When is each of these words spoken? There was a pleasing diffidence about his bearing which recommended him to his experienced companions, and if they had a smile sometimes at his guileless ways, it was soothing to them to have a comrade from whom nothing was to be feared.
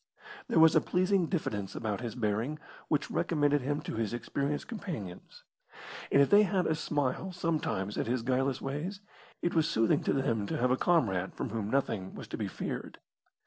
There 0.47 0.57
was 0.57 0.75
a 0.75 0.81
pleasing 0.81 1.27
diffidence 1.27 1.75
about 1.75 2.01
his 2.01 2.15
bearing 2.15 2.57
which 2.87 3.11
recommended 3.11 3.61
him 3.61 3.81
to 3.81 3.93
his 3.97 4.15
experienced 4.15 4.67
companions, 4.67 5.43
and 6.11 6.19
if 6.23 6.31
they 6.31 6.41
had 6.41 6.65
a 6.65 6.73
smile 6.73 7.31
sometimes 7.31 7.99
at 7.99 8.07
his 8.07 8.23
guileless 8.23 8.59
ways, 8.61 9.01
it 9.43 9.53
was 9.53 9.69
soothing 9.69 10.01
to 10.05 10.13
them 10.13 10.47
to 10.47 10.57
have 10.57 10.71
a 10.71 10.75
comrade 10.75 11.35
from 11.35 11.49
whom 11.51 11.69
nothing 11.69 12.15
was 12.15 12.27
to 12.29 12.35
be 12.37 12.47
feared. 12.47 12.97